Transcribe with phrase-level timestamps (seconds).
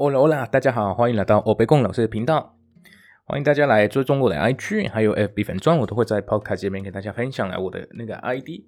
[0.00, 2.54] Hola Hola，大家好，欢迎来到欧贝贡老师的频道。
[3.24, 8.62] 欢迎大家来追踪我的 IG，还有 FB 粉钻，我都会在 Podcast 界面给大家分享来我的那个 ID。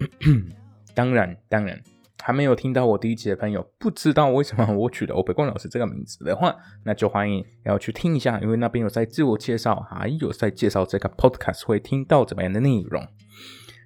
[0.96, 1.82] 当然，当然，
[2.22, 13.06] 还没有听到我第一集的朋友，不知道为什么我取了欧贝贡老师这个名字的话，那就欢迎要去听一下，因为那边有在自我介绍，还有在介绍这个 Podcast 会听到怎么样的内容。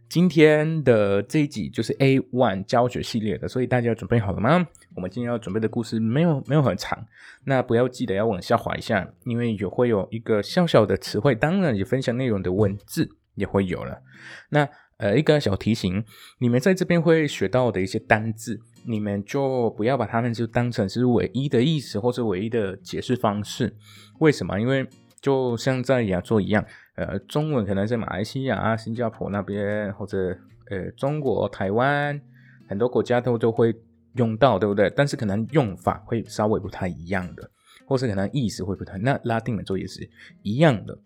[0.08, 4.66] 今天的这一集就是 A One 教学系列的，所以大家准备好了吗？
[4.94, 7.06] 我们今天要准备的故事没有没有很长，
[7.44, 14.00] 那不要记得要往下滑一下，因为有会有一个小小的词汇，当然也分享内容的文字也会有了。
[14.48, 16.02] 那呃一个小提醒，
[16.38, 23.76] 你们在这边会学到的一些单字，你们就不要把它们就当成是唯一的意思或者唯一的解释方式。
[24.20, 24.58] 为什么？
[24.58, 24.88] 因为
[25.20, 26.64] 就像在亚洲一样。
[26.98, 30.36] 呃，中文可能在马来西亚、新加坡那边，或者
[30.68, 32.20] 呃中国台湾
[32.68, 33.72] 很多国家都都会
[34.14, 34.90] 用到，对不对？
[34.96, 37.48] 但是可能用法会稍微不太一样的，
[37.86, 38.98] 或是可能意思会不太。
[38.98, 40.10] 那拉丁文做也是
[40.42, 40.98] 一样的，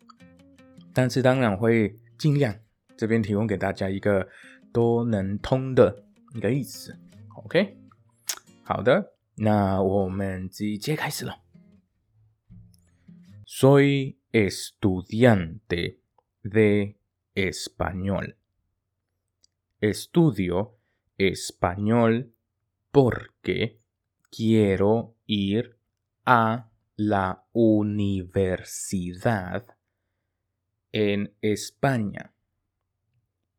[0.94, 2.54] 但是当然会尽量
[2.96, 4.26] 这边提供给大家一个
[4.72, 6.96] 都能通的一个意思。
[7.44, 7.76] OK，
[8.62, 11.36] 好的，那我们直接开始了。
[13.44, 16.00] 所以 estudiante
[16.42, 16.96] de
[17.34, 18.38] español.
[19.78, 20.78] Estudio
[21.18, 22.32] español
[22.90, 23.82] porque
[24.30, 25.76] quiero ir
[26.24, 28.56] a la universidad
[30.92, 32.32] en España.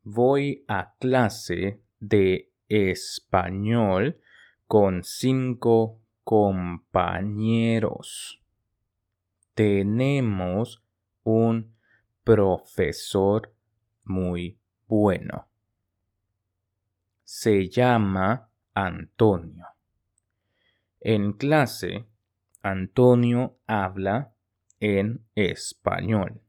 [0.02, 4.20] Voy a clase de español
[4.66, 6.84] con cinco compañeros
[9.54, 10.84] tenemos
[11.24, 11.76] un
[12.24, 13.54] profesor
[14.04, 15.48] muy bueno.
[17.24, 19.68] Se llama Antonio.
[21.00, 22.06] En clase,
[22.62, 24.34] Antonio habla
[24.80, 26.42] en español.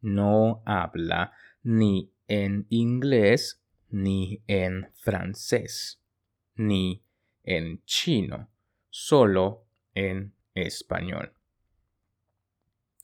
[0.00, 1.32] No habla
[1.62, 6.00] ni en inglés, ni en francés,
[6.54, 7.02] ni
[7.42, 8.48] en chino,
[8.88, 11.32] solo en español.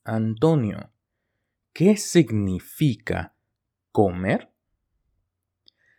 [0.06, 0.92] Antonio,
[1.74, 3.36] ¿qué significa
[3.92, 4.52] comer?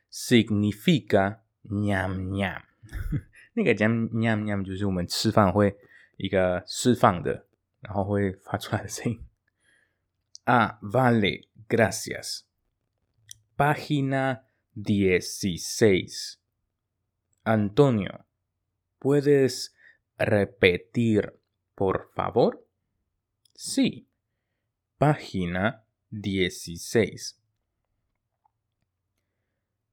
[0.09, 2.63] Significa ñam ñam。
[3.55, 5.77] 那个 ñam ñam ñam 就是我们吃饭会
[6.17, 7.47] 一个释放的，
[7.81, 9.25] 然后会发出来的声音。
[10.45, 12.47] Ah, vale, gracias.
[13.57, 14.43] Página
[14.75, 16.41] dieciséis.
[17.45, 18.27] Antonio,
[18.99, 19.75] ¿puedes
[20.19, 21.39] repetir,
[21.75, 22.66] por favor?
[23.60, 24.08] Sí.
[25.00, 27.42] Página 16.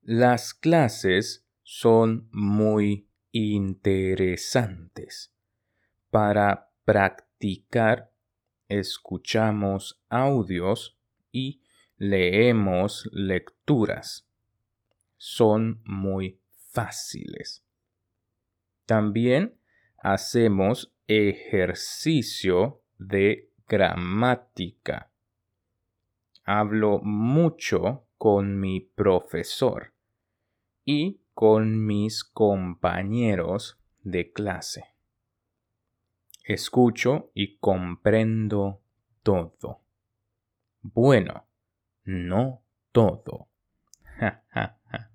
[0.02, 5.32] Las clases son muy interesantes.
[6.10, 8.12] Para practicar,
[8.68, 10.98] escuchamos audios
[11.32, 11.62] y
[11.96, 14.28] leemos lecturas.
[15.16, 16.38] Son muy
[16.68, 17.64] fáciles.
[18.84, 19.58] También
[19.96, 25.10] hacemos ejercicio de gramática.
[26.44, 29.94] Hablo mucho con mi profesor
[30.84, 34.84] y con mis compañeros de clase.
[36.44, 38.82] Escucho y comprendo
[39.22, 39.80] todo.
[40.82, 41.46] Bueno,
[42.04, 43.48] no todo.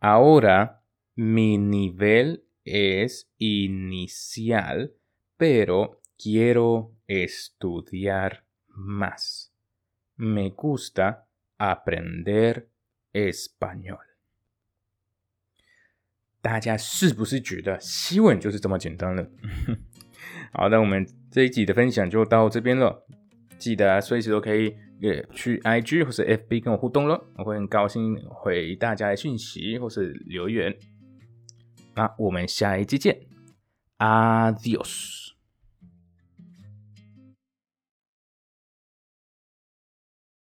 [0.00, 0.82] Ahora
[1.14, 4.94] mi nivel es inicial,
[5.36, 9.50] pero quiero estudiar más.
[10.16, 11.26] Me gusta
[11.58, 12.66] aprender
[13.12, 14.00] español.
[16.40, 19.28] 大家是不是觉得西文就是这么简单了？
[20.52, 23.06] 好，那我们这一集的分享就到这边了。
[23.58, 30.76] 记得随时都可以也去 IG 或是 FB 跟我互动了，我会很高兴回大家的讯息或是留言。
[31.94, 33.20] 那我们下一集见
[33.98, 35.32] ，Adios。